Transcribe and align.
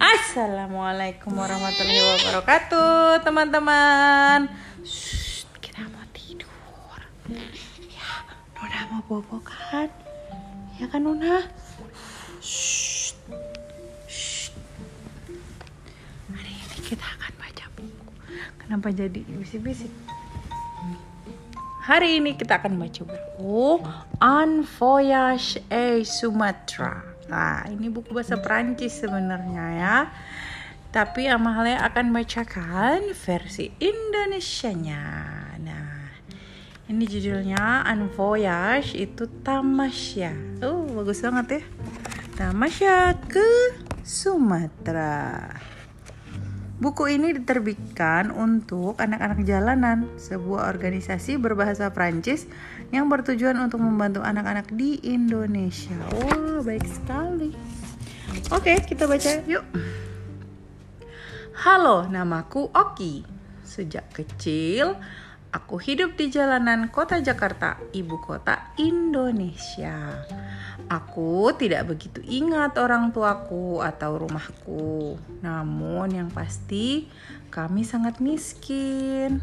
Assalamualaikum 0.00 1.36
warahmatullahi 1.36 2.24
wabarakatuh 2.24 3.20
teman-teman 3.20 4.48
kita 5.60 5.84
mau 5.92 6.08
tidur 6.16 6.48
Ya, 7.84 8.24
Nona 8.56 8.80
mau 8.88 9.04
bobo 9.04 9.44
kan? 9.44 9.92
Ya 10.80 10.88
kan 10.88 11.04
Nona? 11.04 11.44
Hari 16.32 16.52
ini 16.56 16.76
kita 16.88 17.04
akan 17.04 17.32
baca 17.36 17.64
buku 17.76 18.08
Kenapa 18.56 18.88
jadi 18.88 19.20
bisik-bisik? 19.20 19.92
Hari 21.84 22.24
ini 22.24 22.40
kita 22.40 22.56
akan 22.56 22.80
baca 22.80 23.04
buku 23.04 23.84
On 24.24 24.64
Voyage 24.64 25.60
a 25.68 26.00
Sumatra 26.08 27.13
Nah, 27.28 27.64
ini 27.68 27.88
buku 27.88 28.12
bahasa 28.12 28.36
Perancis 28.40 29.00
sebenarnya 29.00 29.64
ya. 29.74 29.96
Tapi 30.94 31.26
Amalia 31.26 31.82
akan 31.82 32.14
bacakan 32.14 33.10
versi 33.18 33.66
Indonesianya. 33.82 35.02
Nah, 35.58 36.14
ini 36.86 37.02
judulnya 37.02 37.82
Un 37.90 38.06
Voyage 38.14 38.94
itu 38.94 39.26
Tamasya. 39.42 40.62
Oh, 40.62 40.86
bagus 41.02 41.18
banget 41.24 41.46
ya. 41.58 41.62
Tamasya 42.38 43.18
ke 43.26 43.48
Sumatera. 44.06 45.50
Buku 46.84 47.08
ini 47.08 47.32
diterbitkan 47.32 48.28
untuk 48.28 49.00
anak-anak 49.00 49.40
jalanan, 49.48 50.04
sebuah 50.20 50.68
organisasi 50.68 51.40
berbahasa 51.40 51.88
Prancis 51.88 52.44
yang 52.92 53.08
bertujuan 53.08 53.56
untuk 53.56 53.80
membantu 53.80 54.20
anak-anak 54.20 54.68
di 54.68 55.00
Indonesia. 55.00 55.96
Oh, 56.12 56.60
baik 56.60 56.84
sekali. 56.84 57.56
Oke, 58.52 58.84
kita 58.84 59.08
baca 59.08 59.40
yuk. 59.48 59.64
Halo, 61.64 62.04
namaku 62.04 62.68
Oki. 62.68 63.24
Sejak 63.64 64.12
kecil, 64.12 65.00
aku 65.54 65.78
hidup 65.78 66.18
di 66.18 66.34
jalanan 66.34 66.90
kota 66.90 67.22
Jakarta, 67.22 67.78
ibu 67.94 68.18
kota 68.18 68.74
Indonesia. 68.74 70.26
Aku 70.90 71.54
tidak 71.54 71.94
begitu 71.94 72.18
ingat 72.26 72.74
orang 72.76 73.14
tuaku 73.14 73.78
atau 73.78 74.18
rumahku. 74.18 75.14
Namun 75.40 76.10
yang 76.10 76.30
pasti 76.34 77.06
kami 77.54 77.86
sangat 77.86 78.18
miskin. 78.18 79.38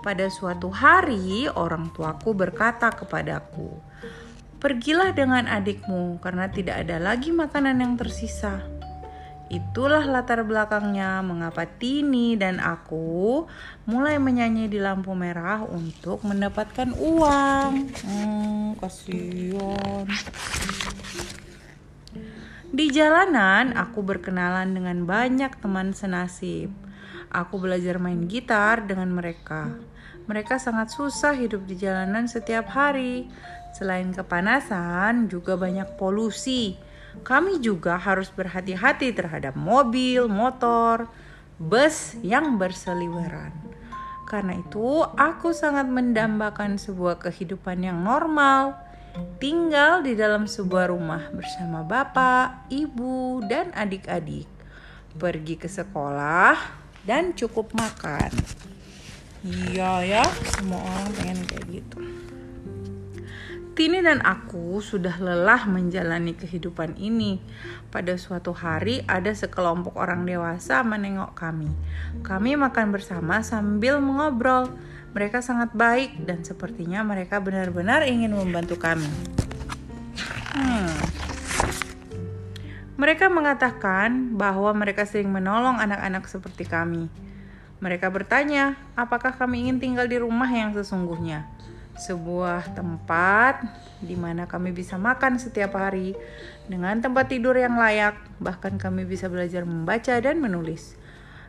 Pada 0.00 0.32
suatu 0.32 0.72
hari 0.72 1.44
orang 1.52 1.92
tuaku 1.92 2.32
berkata 2.32 2.88
kepadaku, 2.88 3.76
"Pergilah 4.56 5.12
dengan 5.12 5.44
adikmu 5.44 6.18
karena 6.24 6.48
tidak 6.48 6.88
ada 6.88 6.96
lagi 6.96 7.30
makanan 7.30 7.84
yang 7.84 7.94
tersisa." 8.00 8.77
Itulah 9.48 10.04
latar 10.04 10.44
belakangnya 10.44 11.24
mengapa 11.24 11.64
Tini 11.64 12.36
dan 12.36 12.60
aku 12.60 13.48
mulai 13.88 14.20
menyanyi 14.20 14.68
di 14.68 14.76
lampu 14.76 15.16
merah 15.16 15.64
untuk 15.64 16.20
mendapatkan 16.20 16.92
uang. 16.92 17.72
Hmm, 18.04 18.76
kasihan. 18.76 20.04
Di 22.68 22.92
jalanan, 22.92 23.72
aku 23.72 24.04
berkenalan 24.04 24.76
dengan 24.76 25.08
banyak 25.08 25.56
teman 25.64 25.96
senasib. 25.96 26.68
Aku 27.32 27.56
belajar 27.56 27.96
main 27.96 28.28
gitar 28.28 28.84
dengan 28.84 29.08
mereka. 29.16 29.72
Mereka 30.28 30.60
sangat 30.60 30.92
susah 30.92 31.32
hidup 31.32 31.64
di 31.64 31.80
jalanan 31.80 32.28
setiap 32.28 32.68
hari. 32.68 33.24
Selain 33.72 34.12
kepanasan, 34.12 35.32
juga 35.32 35.56
banyak 35.56 35.96
polusi 35.96 36.76
kami 37.22 37.62
juga 37.62 37.98
harus 37.98 38.30
berhati-hati 38.32 39.14
terhadap 39.14 39.54
mobil, 39.54 40.26
motor, 40.26 41.10
bus 41.58 42.14
yang 42.22 42.56
berseliweran. 42.56 43.50
Karena 44.28 44.60
itu, 44.60 45.02
aku 45.16 45.56
sangat 45.56 45.88
mendambakan 45.88 46.76
sebuah 46.76 47.16
kehidupan 47.18 47.80
yang 47.80 48.04
normal, 48.04 48.76
tinggal 49.40 50.04
di 50.04 50.12
dalam 50.12 50.44
sebuah 50.44 50.92
rumah 50.92 51.32
bersama 51.32 51.80
bapak, 51.80 52.68
ibu, 52.68 53.40
dan 53.48 53.72
adik-adik, 53.72 54.46
pergi 55.16 55.56
ke 55.56 55.66
sekolah, 55.66 56.54
dan 57.08 57.32
cukup 57.32 57.72
makan. 57.72 58.28
Iya 59.40 60.04
ya, 60.04 60.24
semua 60.52 60.82
orang 60.82 61.08
pengen 61.16 61.40
kayak 61.48 61.66
gitu. 61.72 61.98
Tini 63.78 64.02
dan 64.02 64.18
aku 64.26 64.82
sudah 64.82 65.22
lelah 65.22 65.62
menjalani 65.70 66.34
kehidupan 66.34 66.98
ini. 66.98 67.38
Pada 67.94 68.18
suatu 68.18 68.50
hari, 68.50 69.06
ada 69.06 69.30
sekelompok 69.30 69.94
orang 69.94 70.26
dewasa 70.26 70.82
menengok 70.82 71.38
kami. 71.38 71.70
Kami 72.26 72.58
makan 72.58 72.90
bersama 72.90 73.38
sambil 73.46 74.02
mengobrol. 74.02 74.66
Mereka 75.14 75.46
sangat 75.46 75.78
baik 75.78 76.26
dan 76.26 76.42
sepertinya 76.42 77.06
mereka 77.06 77.38
benar-benar 77.38 78.02
ingin 78.02 78.34
membantu 78.34 78.82
kami. 78.82 79.06
Hmm. 80.58 80.90
Mereka 82.98 83.30
mengatakan 83.30 84.34
bahwa 84.34 84.74
mereka 84.74 85.06
sering 85.06 85.30
menolong 85.30 85.78
anak-anak 85.78 86.26
seperti 86.26 86.66
kami. 86.66 87.06
Mereka 87.78 88.10
bertanya, 88.10 88.74
apakah 88.98 89.38
kami 89.38 89.70
ingin 89.70 89.78
tinggal 89.78 90.10
di 90.10 90.18
rumah 90.18 90.50
yang 90.50 90.74
sesungguhnya? 90.74 91.57
Sebuah 91.98 92.78
tempat 92.78 93.66
di 93.98 94.14
mana 94.14 94.46
kami 94.46 94.70
bisa 94.70 94.94
makan 94.94 95.42
setiap 95.42 95.74
hari 95.74 96.14
dengan 96.70 97.02
tempat 97.02 97.26
tidur 97.26 97.58
yang 97.58 97.74
layak, 97.74 98.14
bahkan 98.38 98.78
kami 98.78 99.02
bisa 99.02 99.26
belajar 99.26 99.66
membaca 99.66 100.14
dan 100.22 100.38
menulis. 100.38 100.94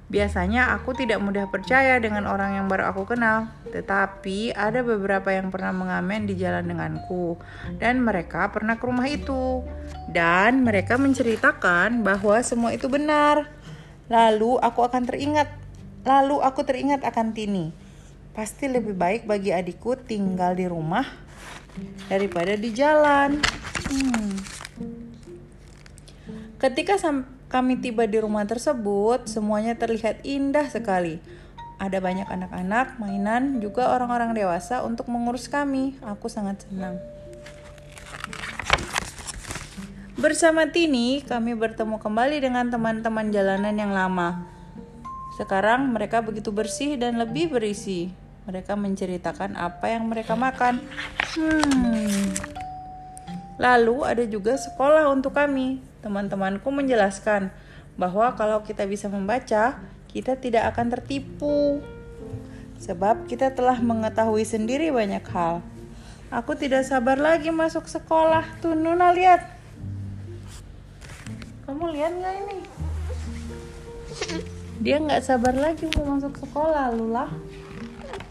Biasanya 0.10 0.74
aku 0.74 0.98
tidak 0.98 1.22
mudah 1.22 1.46
percaya 1.54 2.02
dengan 2.02 2.26
orang 2.26 2.58
yang 2.58 2.66
baru 2.66 2.90
aku 2.90 3.14
kenal, 3.14 3.46
tetapi 3.70 4.58
ada 4.58 4.82
beberapa 4.82 5.30
yang 5.30 5.54
pernah 5.54 5.70
mengamen 5.70 6.26
di 6.26 6.34
jalan 6.34 6.66
denganku, 6.66 7.38
dan 7.78 8.02
mereka 8.02 8.50
pernah 8.50 8.81
ke 8.81 8.90
rumah 8.90 9.06
itu, 9.06 9.62
dan 10.10 10.66
mereka 10.66 10.98
menceritakan 10.98 12.02
bahwa 12.02 12.42
semua 12.42 12.74
itu 12.74 12.90
benar. 12.90 13.54
Lalu 14.10 14.58
aku 14.58 14.81
akan 14.81 15.06
teringat, 15.06 15.54
lalu 16.02 16.42
aku 16.42 16.66
teringat 16.66 17.06
akan 17.06 17.30
Tini 17.38 17.70
Pasti 18.40 18.72
lebih 18.72 18.96
baik 18.96 19.28
bagi 19.28 19.52
adikku 19.52 20.00
tinggal 20.00 20.56
di 20.56 20.64
rumah 20.64 21.04
daripada 22.08 22.56
di 22.56 22.72
jalan. 22.72 23.36
Hmm. 23.92 24.32
Ketika 26.56 26.96
kami 27.52 27.84
tiba 27.84 28.08
di 28.08 28.16
rumah 28.16 28.48
tersebut, 28.48 29.28
semuanya 29.28 29.76
terlihat 29.76 30.24
indah 30.24 30.72
sekali. 30.72 31.20
Ada 31.84 32.00
banyak 32.00 32.32
anak-anak, 32.32 32.96
mainan, 32.96 33.60
juga 33.60 33.92
orang-orang 33.92 34.32
dewasa 34.32 34.88
untuk 34.88 35.12
mengurus 35.12 35.52
kami. 35.52 36.00
Aku 36.00 36.32
sangat 36.32 36.64
senang. 36.64 36.96
Bersama 40.16 40.64
Tini, 40.72 41.28
kami 41.28 41.60
bertemu 41.60 42.00
kembali 42.00 42.40
dengan 42.40 42.72
teman-teman 42.72 43.36
jalanan 43.36 43.76
yang 43.76 43.92
lama. 43.92 44.48
Sekarang 45.36 45.92
mereka 45.92 46.24
begitu 46.24 46.56
bersih 46.56 46.96
dan 46.96 47.20
lebih 47.20 47.52
berisi. 47.52 48.29
Mereka 48.48 48.78
menceritakan 48.78 49.60
apa 49.60 49.92
yang 49.92 50.08
mereka 50.08 50.38
makan. 50.38 50.80
Hmm. 51.36 52.32
Lalu 53.60 53.98
ada 54.08 54.24
juga 54.24 54.56
sekolah 54.56 55.12
untuk 55.12 55.36
kami. 55.36 55.84
Teman-temanku 56.00 56.72
menjelaskan 56.72 57.52
bahwa 58.00 58.32
kalau 58.40 58.64
kita 58.64 58.88
bisa 58.88 59.12
membaca, 59.12 59.76
kita 60.08 60.40
tidak 60.40 60.72
akan 60.72 60.88
tertipu. 60.96 61.84
Sebab 62.80 63.28
kita 63.28 63.52
telah 63.52 63.76
mengetahui 63.84 64.48
sendiri 64.48 64.88
banyak 64.96 65.26
hal. 65.36 65.60
Aku 66.32 66.56
tidak 66.56 66.88
sabar 66.88 67.20
lagi 67.20 67.52
masuk 67.52 67.90
sekolah. 67.92 68.48
Tuh 68.64 68.78
Nuna 68.78 69.12
lihat. 69.12 69.44
Kamu 71.68 71.92
lihat 71.92 72.16
nggak 72.16 72.36
ini? 72.48 72.60
dia 74.80 74.96
nggak 74.96 75.24
sabar 75.28 75.52
lagi 75.52 75.92
mau 76.00 76.16
masuk 76.16 76.40
sekolah 76.40 76.96
Lula 76.96 77.28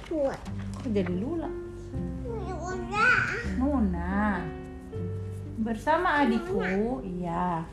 kok 0.09 0.37
jadi 0.89 1.13
Lula 1.13 1.51
Nuna 3.61 4.41
bersama 5.59 6.25
adikku 6.25 6.63
iya. 7.05 7.67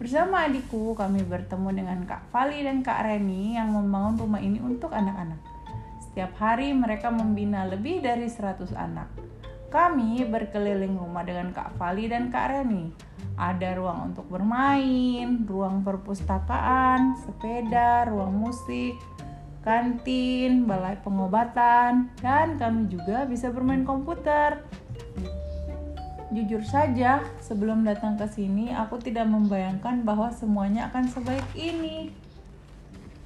Bersama 0.00 0.48
adikku 0.48 0.96
kami 0.96 1.24
bertemu 1.24 1.68
dengan 1.76 1.98
Kak 2.08 2.32
Fali 2.32 2.64
dan 2.64 2.80
Kak 2.80 3.04
Reni 3.04 3.56
yang 3.56 3.76
membangun 3.76 4.16
rumah 4.16 4.40
ini 4.40 4.56
untuk 4.60 4.92
anak-anak. 4.92 5.40
Setiap 6.08 6.32
hari 6.40 6.72
mereka 6.72 7.12
membina 7.12 7.68
lebih 7.68 8.00
dari 8.00 8.26
100 8.26 8.72
anak. 8.72 9.12
Kami 9.68 10.24
berkeliling 10.24 10.96
rumah 10.96 11.22
dengan 11.22 11.52
Kak 11.52 11.76
Fali 11.76 12.08
dan 12.08 12.32
Kak 12.32 12.48
Reni. 12.48 12.90
Ada 13.36 13.76
ruang 13.76 14.12
untuk 14.12 14.26
bermain, 14.28 15.44
ruang 15.44 15.84
perpustakaan, 15.84 17.20
sepeda, 17.20 18.08
ruang 18.08 18.34
musik, 18.36 18.96
kantin, 19.60 20.64
balai 20.64 20.96
pengobatan, 21.04 22.08
dan 22.24 22.56
kami 22.56 22.88
juga 22.88 23.28
bisa 23.28 23.52
bermain 23.52 23.84
komputer. 23.84 24.64
Jujur 26.30 26.62
saja, 26.62 27.26
sebelum 27.42 27.82
datang 27.82 28.14
ke 28.14 28.24
sini, 28.30 28.70
aku 28.70 29.02
tidak 29.02 29.26
membayangkan 29.26 30.06
bahwa 30.06 30.30
semuanya 30.30 30.86
akan 30.88 31.10
sebaik 31.10 31.44
ini. 31.58 32.14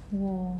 Wow. 0.09 0.57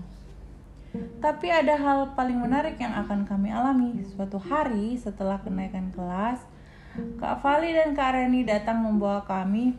Tapi 1.20 1.52
ada 1.52 1.76
hal 1.76 2.16
paling 2.16 2.40
menarik 2.40 2.80
yang 2.80 2.96
akan 2.96 3.28
kami 3.28 3.52
alami. 3.52 4.00
Suatu 4.14 4.40
hari 4.40 4.96
setelah 4.96 5.42
kenaikan 5.42 5.92
kelas, 5.92 6.40
Kak 7.20 7.44
Fali 7.44 7.76
dan 7.76 7.92
Kak 7.92 8.16
Reni 8.16 8.48
datang 8.48 8.80
membawa 8.80 9.26
kami 9.28 9.76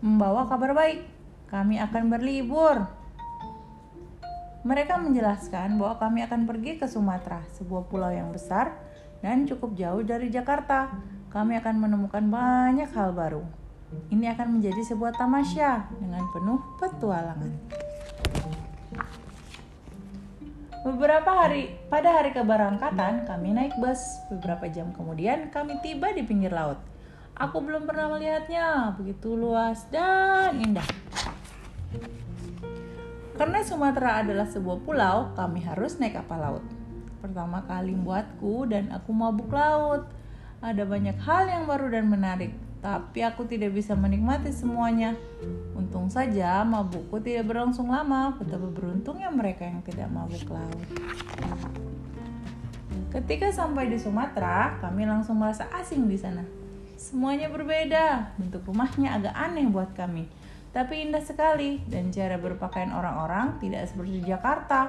membawa 0.00 0.48
kabar 0.48 0.72
baik. 0.72 1.04
Kami 1.52 1.76
akan 1.76 2.08
berlibur. 2.08 3.01
Mereka 4.62 4.94
menjelaskan 4.94 5.74
bahwa 5.74 5.98
kami 5.98 6.22
akan 6.22 6.46
pergi 6.46 6.78
ke 6.78 6.86
Sumatera, 6.86 7.42
sebuah 7.58 7.90
pulau 7.90 8.14
yang 8.14 8.30
besar 8.30 8.78
dan 9.18 9.42
cukup 9.42 9.74
jauh 9.74 10.06
dari 10.06 10.30
Jakarta 10.30 10.94
kami 11.34 11.58
akan 11.58 11.82
menemukan 11.82 12.22
banyak 12.30 12.86
hal 12.94 13.10
baru. 13.10 13.42
Ini 14.14 14.38
akan 14.38 14.58
menjadi 14.60 14.94
sebuah 14.94 15.18
tamasya 15.18 15.90
dengan 15.98 16.22
penuh 16.30 16.62
petualangan. 16.78 17.52
Beberapa 20.82 21.30
hari 21.30 21.78
pada 21.90 22.22
hari 22.22 22.30
keberangkatan 22.30 23.26
kami 23.26 23.54
naik 23.54 23.74
bus. 23.82 23.98
Beberapa 24.30 24.70
jam 24.70 24.94
kemudian 24.94 25.50
kami 25.50 25.78
tiba 25.82 26.14
di 26.14 26.22
pinggir 26.22 26.54
laut. 26.54 26.78
Aku 27.34 27.64
belum 27.64 27.88
pernah 27.88 28.12
melihatnya, 28.12 28.94
begitu 28.94 29.34
luas 29.34 29.88
dan 29.90 30.58
indah. 30.60 30.86
Karena 33.42 33.58
Sumatera 33.66 34.22
adalah 34.22 34.46
sebuah 34.46 34.86
pulau, 34.86 35.34
kami 35.34 35.66
harus 35.66 35.98
naik 35.98 36.14
kapal 36.14 36.38
laut. 36.38 36.62
Pertama 37.18 37.66
kali 37.66 37.90
buatku 37.90 38.70
dan 38.70 38.94
aku 38.94 39.10
mabuk 39.10 39.50
laut 39.50 40.06
ada 40.62 40.86
banyak 40.86 41.18
hal 41.18 41.50
yang 41.50 41.66
baru 41.66 41.90
dan 41.90 42.06
menarik, 42.06 42.54
tapi 42.78 43.26
aku 43.26 43.42
tidak 43.50 43.74
bisa 43.74 43.98
menikmati 43.98 44.54
semuanya. 44.54 45.18
Untung 45.74 46.06
saja 46.06 46.62
mabukku 46.62 47.18
tidak 47.18 47.50
berlangsung 47.50 47.90
lama, 47.90 48.38
betapa 48.38 48.70
beruntungnya 48.70 49.34
mereka 49.34 49.66
yang 49.66 49.82
tidak 49.82 50.06
mabuk 50.14 50.46
laut. 50.46 50.86
Ketika 53.10 53.50
sampai 53.50 53.90
di 53.90 53.98
Sumatera, 53.98 54.78
kami 54.78 55.02
langsung 55.02 55.42
merasa 55.42 55.66
asing 55.82 56.06
di 56.06 56.14
sana. 56.14 56.46
Semuanya 56.94 57.50
berbeda, 57.50 58.38
bentuk 58.38 58.62
rumahnya 58.70 59.18
agak 59.18 59.34
aneh 59.34 59.66
buat 59.66 59.90
kami, 59.98 60.30
tapi 60.72 61.04
indah 61.04 61.20
sekali 61.20 61.84
dan 61.84 62.08
cara 62.08 62.40
berpakaian 62.40 62.96
orang-orang 62.96 63.60
tidak 63.60 63.92
seperti 63.92 64.24
Jakarta. 64.24 64.88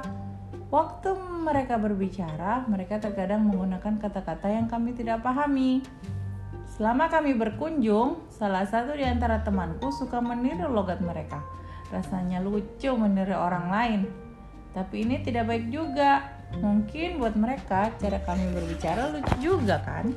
Waktu 0.71 1.13
mereka 1.43 1.77
berbicara, 1.77 2.65
mereka 2.65 2.97
terkadang 2.97 3.45
menggunakan 3.45 3.99
kata-kata 3.99 4.49
yang 4.49 4.65
kami 4.65 4.95
tidak 4.95 5.21
pahami. 5.21 5.85
Selama 6.73 7.11
kami 7.11 7.37
berkunjung, 7.37 8.25
salah 8.33 8.65
satu 8.65 8.97
di 8.97 9.05
antara 9.05 9.45
temanku 9.45 9.93
suka 9.93 10.17
meniru 10.17 10.73
logat 10.73 10.97
mereka. 11.03 11.45
Rasanya 11.93 12.41
lucu 12.41 12.89
meniru 12.97 13.37
orang 13.37 13.69
lain. 13.69 14.01
Tapi 14.73 15.05
ini 15.05 15.21
tidak 15.21 15.45
baik 15.51 15.69
juga. 15.69 16.41
Mungkin 16.57 17.21
buat 17.21 17.37
mereka 17.37 17.93
cara 18.01 18.17
kami 18.25 18.49
berbicara 18.57 19.13
lucu 19.13 19.35
juga 19.37 19.77
kan? 19.85 20.09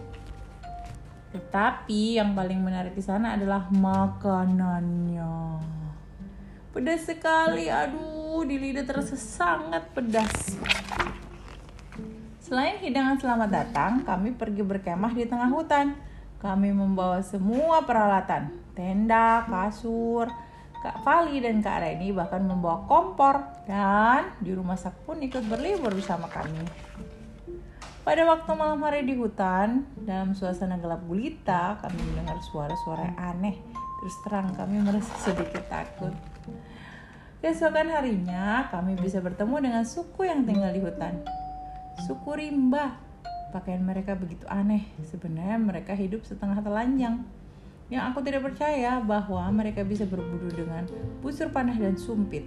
Tetapi 1.37 2.17
yang 2.17 2.33
paling 2.33 2.65
menarik 2.65 2.97
di 2.97 3.05
sana 3.05 3.37
adalah 3.37 3.69
makanannya. 3.69 5.61
Pedas 6.73 7.05
sekali, 7.05 7.69
aduh 7.69 8.41
di 8.49 8.57
lidah 8.57 8.89
terasa 8.89 9.21
sangat 9.21 9.85
pedas. 9.93 10.57
Selain 12.41 12.81
hidangan 12.81 13.21
selamat 13.21 13.51
datang, 13.53 13.93
kami 14.01 14.33
pergi 14.33 14.65
berkemah 14.65 15.13
di 15.13 15.29
tengah 15.29 15.53
hutan. 15.53 15.93
Kami 16.41 16.73
membawa 16.73 17.21
semua 17.21 17.85
peralatan, 17.85 18.57
tenda, 18.73 19.45
kasur, 19.45 20.33
Kak 20.81 21.03
Fali 21.03 21.43
dan 21.43 21.61
Kak 21.61 21.83
Reni 21.83 22.15
bahkan 22.15 22.45
membawa 22.45 22.87
kompor 22.87 23.43
dan 23.67 24.31
di 24.39 24.55
rumah 24.55 24.79
sak 24.79 25.05
pun 25.05 25.19
ikut 25.19 25.43
berlibur 25.49 25.91
bersama 25.91 26.31
kami. 26.31 26.63
Pada 28.07 28.23
waktu 28.23 28.55
malam 28.55 28.79
hari 28.87 29.03
di 29.03 29.19
hutan, 29.19 29.83
dalam 30.07 30.31
suasana 30.31 30.79
gelap 30.79 31.03
gulita, 31.11 31.75
kami 31.83 31.99
mendengar 31.99 32.39
suara-suara 32.39 33.19
aneh. 33.19 33.59
Terus 33.75 34.15
terang 34.23 34.55
kami 34.55 34.79
merasa 34.79 35.11
sedikit 35.27 35.67
takut. 35.67 36.15
Keesokan 37.43 37.91
harinya, 37.91 38.71
kami 38.71 38.95
bisa 38.95 39.19
bertemu 39.19 39.59
dengan 39.59 39.83
suku 39.83 40.23
yang 40.23 40.47
tinggal 40.47 40.71
di 40.71 40.79
hutan. 40.87 41.19
Suku 42.07 42.39
rimba. 42.39 42.95
Pakaian 43.51 43.83
mereka 43.83 44.15
begitu 44.15 44.47
aneh. 44.47 44.87
Sebenarnya 45.03 45.59
mereka 45.59 45.99
hidup 45.99 46.23
setengah 46.23 46.63
telanjang. 46.63 47.27
Yang 47.91 48.03
aku 48.07 48.23
tidak 48.23 48.47
percaya 48.47 49.03
bahwa 49.03 49.43
mereka 49.51 49.83
bisa 49.83 50.07
berburu 50.07 50.47
dengan 50.55 50.87
busur 51.27 51.51
panah 51.51 51.75
dan 51.75 51.99
sumpit. 51.99 52.47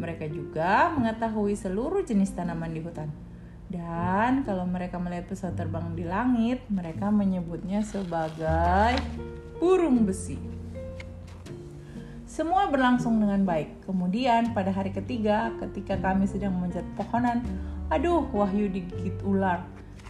Mereka 0.00 0.32
juga 0.32 0.88
mengetahui 0.96 1.60
seluruh 1.60 2.00
jenis 2.08 2.32
tanaman 2.32 2.72
di 2.72 2.80
hutan. 2.80 3.33
Dan 3.72 4.44
kalau 4.44 4.68
mereka 4.68 5.00
melihat 5.00 5.32
pesawat 5.32 5.56
terbang 5.56 5.96
di 5.96 6.04
langit, 6.04 6.62
mereka 6.68 7.08
menyebutnya 7.08 7.80
sebagai 7.80 9.00
burung 9.56 10.04
besi. 10.04 10.36
Semua 12.34 12.66
berlangsung 12.66 13.22
dengan 13.22 13.46
baik. 13.46 13.86
Kemudian 13.86 14.58
pada 14.58 14.74
hari 14.74 14.90
ketiga, 14.90 15.54
ketika 15.62 15.94
kami 16.02 16.26
sedang 16.26 16.58
memanjat 16.58 16.82
pohonan, 16.98 17.46
aduh, 17.94 18.26
Wahyu 18.34 18.66
digigit 18.66 19.14
ular. 19.22 19.62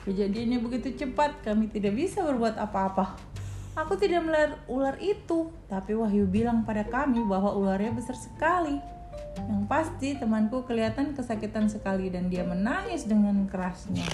Kejadiannya 0.09 0.61
begitu 0.65 1.05
cepat, 1.05 1.45
kami 1.45 1.69
tidak 1.69 1.93
bisa 1.93 2.25
berbuat 2.25 2.57
apa-apa. 2.57 3.21
Aku 3.77 4.01
tidak 4.01 4.25
melihat 4.25 4.57
ular 4.73 4.97
itu, 5.05 5.53
tapi 5.69 5.93
Wahyu 5.93 6.25
bilang 6.25 6.65
pada 6.65 6.87
kami 6.89 7.21
bahwa 7.29 7.53
ularnya 7.53 7.93
besar 7.93 8.17
sekali. 8.17 8.81
Yang 9.45 9.63
pasti 9.69 10.09
temanku 10.17 10.65
kelihatan 10.65 11.13
kesakitan 11.13 11.69
sekali 11.69 12.09
dan 12.09 12.33
dia 12.33 12.47
menangis 12.47 13.05
dengan 13.05 13.45
kerasnya. 13.51 14.07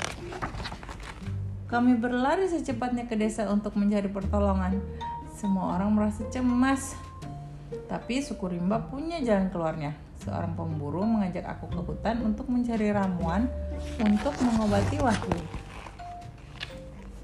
Kami 1.71 1.95
berlari 1.99 2.51
secepatnya 2.51 3.07
ke 3.07 3.15
desa 3.15 3.47
untuk 3.47 3.79
mencari 3.79 4.11
pertolongan. 4.11 4.83
Semua 5.39 5.79
orang 5.79 5.95
merasa 5.95 6.27
cemas 6.29 6.99
tapi 7.87 8.23
suku 8.23 8.59
rimba 8.59 8.83
punya 8.83 9.23
jalan 9.23 9.51
keluarnya. 9.51 9.95
Seorang 10.21 10.53
pemburu 10.55 11.07
mengajak 11.07 11.47
aku 11.47 11.71
ke 11.71 11.81
hutan 11.81 12.23
untuk 12.23 12.47
mencari 12.51 12.93
ramuan 12.93 13.49
untuk 14.03 14.35
mengobati 14.43 15.01
Wahyu. 15.01 15.39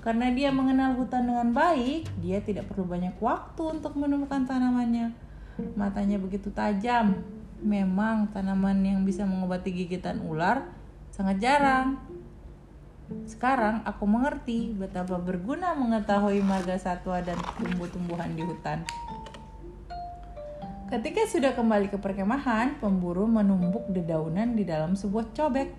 Karena 0.00 0.31
dia 0.31 0.55
mengenal 0.55 0.94
hutan 0.94 1.26
dengan 1.26 1.50
baik, 1.50 2.06
dia 2.22 2.38
tidak 2.38 2.70
perlu 2.70 2.87
banyak 2.87 3.19
waktu 3.19 3.62
untuk 3.79 3.99
menemukan 3.99 4.46
tanamannya. 4.46 5.10
Matanya 5.74 6.17
begitu 6.22 6.55
tajam. 6.55 7.19
Memang 7.65 8.32
tanaman 8.32 8.81
yang 8.84 9.01
bisa 9.05 9.25
mengobati 9.25 9.72
gigitan 9.72 10.20
ular 10.25 10.67
sangat 11.13 11.41
jarang. 11.41 11.96
Sekarang 13.25 13.86
aku 13.86 14.05
mengerti 14.05 14.75
betapa 14.75 15.17
berguna 15.17 15.72
mengetahui 15.79 16.43
marga 16.43 16.75
satwa 16.77 17.22
dan 17.22 17.39
tumbuh-tumbuhan 17.56 18.34
di 18.34 18.43
hutan. 18.43 18.82
Ketika 20.86 21.27
sudah 21.27 21.51
kembali 21.51 21.91
ke 21.91 21.98
perkemahan, 21.98 22.79
pemburu 22.79 23.27
menumbuk 23.27 23.91
dedaunan 23.91 24.55
di 24.55 24.63
dalam 24.63 24.94
sebuah 24.94 25.34
cobek. 25.34 25.75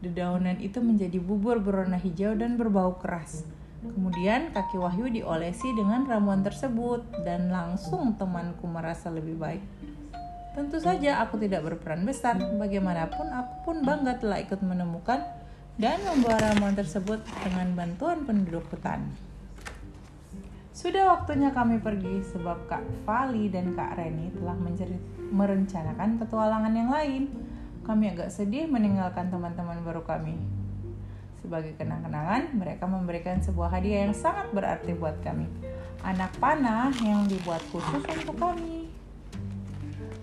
Dedaunan 0.00 0.60
itu 0.60 0.80
menjadi 0.80 1.16
bubur 1.16 1.60
berwarna 1.60 1.96
hijau 1.96 2.32
dan 2.36 2.60
berbau 2.60 2.96
keras. 3.00 3.44
Kemudian 3.80 4.52
kaki 4.52 4.76
Wahyu 4.76 5.08
diolesi 5.08 5.72
dengan 5.72 6.04
ramuan 6.04 6.44
tersebut 6.44 7.24
dan 7.24 7.48
langsung 7.48 8.16
temanku 8.20 8.68
merasa 8.68 9.08
lebih 9.08 9.40
baik. 9.40 9.64
Tentu 10.50 10.82
saja 10.82 11.22
aku 11.22 11.38
tidak 11.38 11.62
berperan 11.62 12.02
besar, 12.02 12.34
bagaimanapun 12.34 13.30
aku 13.30 13.54
pun 13.70 13.76
bangga 13.86 14.18
telah 14.18 14.42
ikut 14.42 14.58
menemukan 14.66 15.22
dan 15.78 16.02
membawa 16.02 16.42
ramuan 16.42 16.74
tersebut 16.74 17.22
dengan 17.46 17.70
bantuan 17.78 18.26
penduduk 18.26 18.66
hutan. 18.68 19.14
Sudah 20.74 21.12
waktunya 21.12 21.54
kami 21.54 21.78
pergi 21.78 22.24
sebab 22.34 22.66
Kak 22.66 23.04
Fali 23.06 23.52
dan 23.52 23.76
Kak 23.76 24.00
Reni 24.00 24.32
telah 24.32 24.56
merencanakan 25.30 26.18
petualangan 26.18 26.74
yang 26.74 26.90
lain. 26.90 27.22
Kami 27.84 28.10
agak 28.10 28.32
sedih 28.32 28.64
meninggalkan 28.64 29.28
teman-teman 29.28 29.76
baru 29.86 30.02
kami. 30.02 30.40
Sebagai 31.40 31.76
kenang-kenangan, 31.76 32.52
mereka 32.56 32.88
memberikan 32.88 33.40
sebuah 33.44 33.76
hadiah 33.76 34.08
yang 34.08 34.16
sangat 34.16 34.52
berarti 34.56 34.92
buat 34.96 35.20
kami. 35.20 35.48
Anak 36.00 36.32
panah 36.40 36.92
yang 37.04 37.28
dibuat 37.28 37.60
khusus 37.68 38.00
untuk 38.00 38.36
kami. 38.40 38.79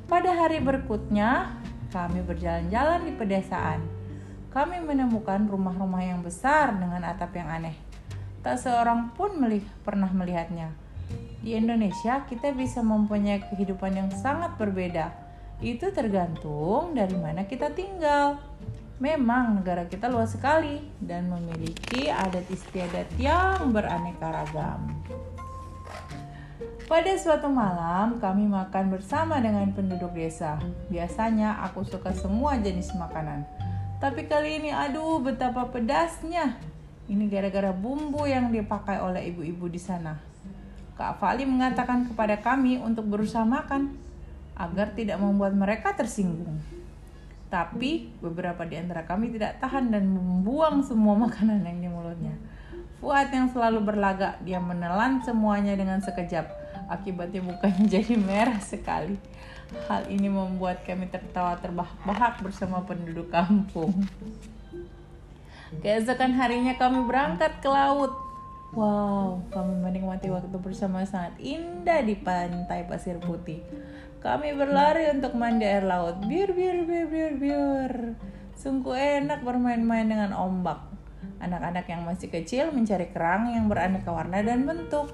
Pada 0.08 0.32
hari 0.34 0.64
berikutnya, 0.64 1.60
kami 1.92 2.24
berjalan-jalan 2.24 3.06
di 3.06 3.14
pedesaan. 3.16 3.84
Kami 4.50 4.80
menemukan 4.82 5.46
rumah-rumah 5.46 6.02
yang 6.02 6.24
besar 6.24 6.74
dengan 6.74 7.04
atap 7.04 7.36
yang 7.36 7.52
aneh 7.52 7.88
tak 8.48 8.64
seorang 8.64 9.12
pun 9.12 9.44
melih, 9.44 9.60
pernah 9.84 10.08
melihatnya. 10.08 10.72
Di 11.44 11.60
Indonesia, 11.60 12.24
kita 12.24 12.56
bisa 12.56 12.80
mempunyai 12.80 13.44
kehidupan 13.44 13.92
yang 13.92 14.10
sangat 14.16 14.56
berbeda. 14.56 15.12
Itu 15.60 15.92
tergantung 15.92 16.96
dari 16.96 17.20
mana 17.20 17.44
kita 17.44 17.76
tinggal. 17.76 18.40
Memang 19.04 19.60
negara 19.60 19.84
kita 19.86 20.08
luas 20.08 20.32
sekali 20.32 20.80
dan 21.04 21.28
memiliki 21.28 22.08
adat 22.08 22.48
istiadat 22.48 23.12
yang 23.20 23.76
beraneka 23.76 24.32
ragam. 24.32 24.96
Pada 26.88 27.12
suatu 27.20 27.52
malam, 27.52 28.16
kami 28.16 28.48
makan 28.48 28.88
bersama 28.96 29.44
dengan 29.44 29.68
penduduk 29.76 30.16
desa. 30.16 30.56
Biasanya 30.88 31.60
aku 31.68 31.84
suka 31.84 32.16
semua 32.16 32.56
jenis 32.64 32.96
makanan. 32.96 33.44
Tapi 34.00 34.24
kali 34.24 34.64
ini 34.64 34.72
aduh 34.72 35.20
betapa 35.20 35.68
pedasnya. 35.68 36.56
Ini 37.12 37.28
gara-gara 37.28 37.76
bumbu 37.76 38.24
yang 38.24 38.56
dipakai 38.56 39.04
oleh 39.04 39.28
ibu-ibu 39.28 39.68
di 39.68 39.76
sana. 39.76 40.16
Kak 40.96 41.20
Fali 41.20 41.44
mengatakan 41.44 42.08
kepada 42.08 42.40
kami 42.40 42.80
untuk 42.80 43.04
berusaha 43.04 43.44
makan 43.44 43.92
agar 44.56 44.96
tidak 44.96 45.20
membuat 45.20 45.60
mereka 45.60 45.92
tersinggung. 45.92 46.56
Tapi 47.52 48.16
beberapa 48.24 48.64
di 48.64 48.80
antara 48.80 49.04
kami 49.04 49.36
tidak 49.36 49.60
tahan 49.60 49.92
dan 49.92 50.08
membuang 50.08 50.80
semua 50.88 51.20
makanan 51.20 51.68
yang 51.68 51.84
di 51.84 51.92
mulutnya. 51.92 52.36
Fuad 53.04 53.28
yang 53.28 53.52
selalu 53.52 53.84
berlagak, 53.84 54.40
dia 54.48 54.64
menelan 54.64 55.20
semuanya 55.20 55.76
dengan 55.76 56.00
sekejap. 56.00 56.67
Akibatnya 56.88 57.44
mukanya 57.44 57.86
jadi 58.00 58.16
merah 58.16 58.60
sekali. 58.64 59.20
Hal 59.92 60.08
ini 60.08 60.32
membuat 60.32 60.88
kami 60.88 61.12
tertawa 61.12 61.60
terbahak-bahak 61.60 62.40
bersama 62.40 62.84
penduduk 62.88 63.28
kampung. 63.28 63.92
Keesokan 65.84 66.32
harinya 66.40 66.80
kami 66.80 67.04
berangkat 67.04 67.60
ke 67.60 67.68
laut. 67.68 68.16
Wow, 68.72 69.44
kami 69.52 69.80
menikmati 69.80 70.28
waktu 70.32 70.56
bersama 70.60 71.04
sangat 71.04 71.40
indah 71.40 72.04
di 72.04 72.16
pantai 72.16 72.88
pasir 72.88 73.20
putih. 73.20 73.64
Kami 74.24 74.56
berlari 74.56 75.08
untuk 75.12 75.36
mandi 75.36 75.64
air 75.64 75.88
laut. 75.88 76.20
Biur, 76.24 76.52
biur, 76.52 76.84
biur, 76.84 77.08
biur, 77.08 77.34
biur. 77.40 77.94
Sungguh 78.56 78.96
enak 78.96 79.44
bermain-main 79.44 80.08
dengan 80.08 80.36
ombak. 80.36 80.97
Anak-anak 81.38 81.86
yang 81.86 82.02
masih 82.02 82.34
kecil 82.34 82.74
mencari 82.74 83.14
kerang 83.14 83.54
yang 83.54 83.70
beraneka 83.70 84.10
warna 84.10 84.42
dan 84.42 84.66
bentuk. 84.66 85.14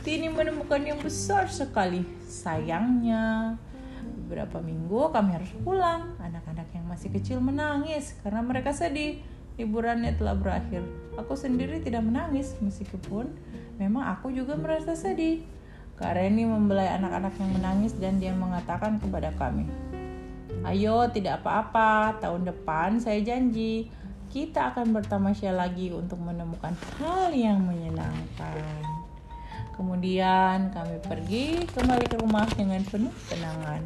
Tini 0.00 0.32
menemukan 0.32 0.80
yang 0.80 0.96
besar 0.96 1.44
sekali. 1.52 2.06
Sayangnya, 2.24 3.56
beberapa 4.24 4.64
minggu 4.64 5.12
kami 5.12 5.36
harus 5.36 5.52
pulang. 5.60 6.16
Anak-anak 6.24 6.72
yang 6.72 6.88
masih 6.88 7.12
kecil 7.12 7.44
menangis 7.44 8.16
karena 8.24 8.40
mereka 8.40 8.72
sedih. 8.72 9.20
Liburannya 9.60 10.16
telah 10.16 10.38
berakhir. 10.38 10.86
Aku 11.18 11.34
sendiri 11.34 11.82
tidak 11.82 12.06
menangis 12.06 12.54
meskipun 12.62 13.28
memang 13.76 14.08
aku 14.08 14.32
juga 14.32 14.54
merasa 14.56 14.96
sedih. 14.96 15.44
Kak 15.98 16.14
Reni 16.14 16.46
membelai 16.46 16.94
anak-anak 16.94 17.34
yang 17.42 17.50
menangis 17.58 17.92
dan 17.98 18.22
dia 18.22 18.30
mengatakan 18.30 19.02
kepada 19.02 19.34
kami, 19.34 19.66
Ayo, 20.62 21.10
tidak 21.10 21.42
apa-apa. 21.42 22.22
Tahun 22.22 22.46
depan 22.46 23.02
saya 23.02 23.18
janji 23.18 23.90
kita 24.28 24.72
akan 24.72 24.92
bertamasya 24.92 25.56
lagi 25.56 25.92
untuk 25.92 26.20
menemukan 26.20 26.76
hal 27.00 27.32
yang 27.32 27.60
menyenangkan. 27.64 28.84
Kemudian 29.74 30.74
kami 30.74 30.96
pergi 31.02 31.64
kembali 31.70 32.06
ke 32.10 32.16
rumah 32.18 32.46
dengan 32.52 32.82
penuh 32.86 33.14
kenangan. 33.30 33.82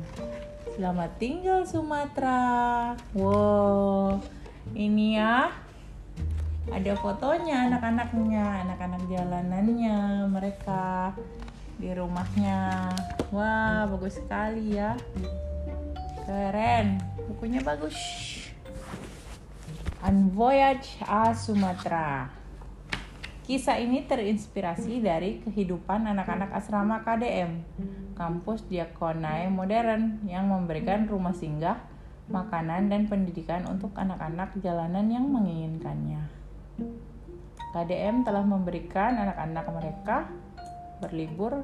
Selamat 0.72 1.10
tinggal 1.20 1.68
Sumatera. 1.68 2.96
Wow, 3.12 4.18
ini 4.72 5.20
ya 5.20 5.52
ada 6.72 6.92
fotonya 6.96 7.68
anak-anaknya, 7.68 8.64
anak-anak 8.64 9.02
jalanannya 9.10 10.26
mereka 10.30 11.12
di 11.82 11.90
rumahnya 11.90 12.94
wah 13.34 13.82
bagus 13.90 14.22
sekali 14.22 14.78
ya 14.78 14.94
keren 16.22 17.02
bukunya 17.26 17.58
bagus 17.58 17.98
Un 20.02 20.34
Voyage 20.34 20.98
a 21.06 21.30
Sumatra 21.30 22.26
Kisah 23.46 23.78
ini 23.78 24.02
terinspirasi 24.02 24.98
dari 24.98 25.38
kehidupan 25.46 26.10
anak-anak 26.10 26.50
asrama 26.58 27.06
KDM, 27.06 27.62
kampus 28.18 28.66
diakonai 28.66 29.46
modern 29.46 30.26
yang 30.26 30.50
memberikan 30.50 31.06
rumah 31.06 31.30
singgah, 31.30 31.78
makanan, 32.26 32.90
dan 32.90 33.06
pendidikan 33.06 33.62
untuk 33.70 33.94
anak-anak 33.94 34.58
jalanan 34.58 35.06
yang 35.06 35.30
menginginkannya. 35.30 36.26
KDM 37.70 38.26
telah 38.26 38.42
memberikan 38.42 39.22
anak-anak 39.22 39.66
mereka 39.70 40.26
berlibur 40.98 41.62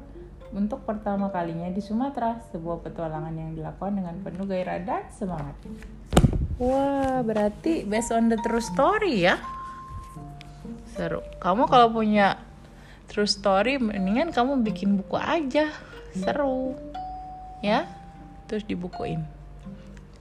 untuk 0.55 0.87
pertama 0.87 1.27
kalinya 1.27 1.67
di 1.67 1.83
Sumatera, 1.83 2.39
sebuah 2.55 2.87
petualangan 2.87 3.35
yang 3.35 3.51
dilakukan 3.51 3.99
dengan 3.99 4.15
penuh 4.23 4.47
gairah 4.47 4.79
dan 4.87 5.11
semangat. 5.11 5.59
Wah, 6.59 7.23
berarti 7.23 7.87
based 7.87 8.11
on 8.11 8.27
the 8.27 8.35
true 8.43 8.59
story 8.59 9.23
ya? 9.23 9.39
Seru. 10.91 11.23
Kamu 11.39 11.71
kalau 11.71 11.87
punya 11.95 12.35
true 13.07 13.23
story, 13.27 13.79
mendingan 13.79 14.35
kamu 14.35 14.59
bikin 14.67 14.99
buku 14.99 15.15
aja. 15.15 15.71
Seru. 16.11 16.75
Ya? 17.63 17.87
Terus 18.51 18.67
dibukuin. 18.67 19.23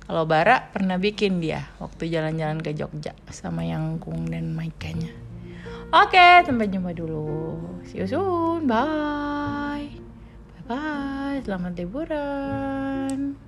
Kalau 0.06 0.24
Bara 0.24 0.70
pernah 0.72 0.96
bikin 0.96 1.42
dia 1.42 1.68
waktu 1.82 2.08
jalan-jalan 2.08 2.62
ke 2.64 2.72
Jogja 2.72 3.12
sama 3.28 3.66
yang 3.66 3.98
Kung 3.98 4.30
dan 4.30 4.54
Maikanya. 4.54 5.12
Oke, 5.90 6.46
sampai 6.46 6.70
jumpa 6.70 6.94
dulu. 6.94 7.58
See 7.84 7.98
you 7.98 8.06
soon. 8.06 8.64
Bye. 8.64 9.90
Bye 10.54 10.64
bye. 10.70 11.38
Selamat 11.44 11.76
liburan. 11.76 13.47